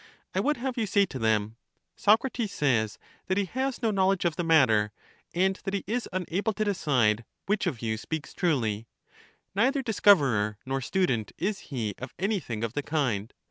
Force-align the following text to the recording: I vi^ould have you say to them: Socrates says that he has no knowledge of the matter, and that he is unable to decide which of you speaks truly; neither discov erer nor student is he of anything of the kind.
I 0.33 0.39
vi^ould 0.39 0.55
have 0.57 0.79
you 0.79 0.87
say 0.87 1.05
to 1.05 1.19
them: 1.19 1.57
Socrates 1.95 2.51
says 2.51 2.97
that 3.27 3.37
he 3.37 3.45
has 3.45 3.83
no 3.83 3.91
knowledge 3.91 4.25
of 4.25 4.35
the 4.35 4.43
matter, 4.43 4.91
and 5.35 5.59
that 5.63 5.75
he 5.75 5.83
is 5.85 6.09
unable 6.11 6.53
to 6.53 6.65
decide 6.65 7.23
which 7.45 7.67
of 7.67 7.83
you 7.83 7.97
speaks 7.97 8.33
truly; 8.33 8.87
neither 9.53 9.83
discov 9.83 10.17
erer 10.19 10.55
nor 10.65 10.81
student 10.81 11.33
is 11.37 11.59
he 11.69 11.93
of 11.99 12.15
anything 12.17 12.63
of 12.63 12.73
the 12.73 12.81
kind. 12.81 13.31